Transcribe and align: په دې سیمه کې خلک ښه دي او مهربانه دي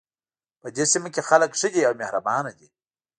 په 0.61 0.67
دې 0.75 0.85
سیمه 0.91 1.09
کې 1.13 1.21
خلک 1.29 1.51
ښه 1.59 1.67
دي 1.73 1.81
او 1.87 1.93
مهربانه 2.01 2.51
دي 2.59 2.69